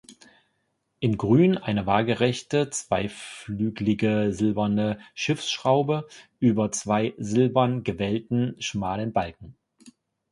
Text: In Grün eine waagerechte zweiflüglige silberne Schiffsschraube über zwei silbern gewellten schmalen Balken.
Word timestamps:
In 0.99 1.15
Grün 1.15 1.59
eine 1.59 1.85
waagerechte 1.85 2.71
zweiflüglige 2.71 4.33
silberne 4.33 4.99
Schiffsschraube 5.13 6.07
über 6.39 6.71
zwei 6.71 7.13
silbern 7.19 7.83
gewellten 7.83 8.59
schmalen 8.59 9.13
Balken. 9.13 9.55